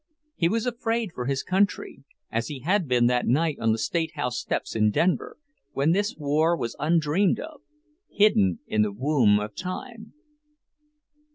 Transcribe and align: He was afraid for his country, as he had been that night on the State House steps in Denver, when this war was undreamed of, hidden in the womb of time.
He 0.35 0.49
was 0.49 0.65
afraid 0.65 1.11
for 1.13 1.27
his 1.27 1.43
country, 1.43 2.03
as 2.31 2.47
he 2.47 2.61
had 2.61 2.87
been 2.87 3.05
that 3.05 3.27
night 3.27 3.59
on 3.59 3.71
the 3.71 3.77
State 3.77 4.13
House 4.15 4.39
steps 4.39 4.75
in 4.75 4.89
Denver, 4.89 5.37
when 5.73 5.91
this 5.91 6.15
war 6.17 6.57
was 6.57 6.75
undreamed 6.79 7.39
of, 7.39 7.61
hidden 8.09 8.61
in 8.65 8.81
the 8.81 8.91
womb 8.91 9.39
of 9.39 9.53
time. 9.53 10.13